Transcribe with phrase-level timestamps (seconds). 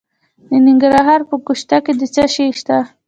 [0.49, 2.77] د ننګرهار په ګوشته کې څه شی شته؟